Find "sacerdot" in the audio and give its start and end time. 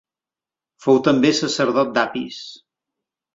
1.41-1.93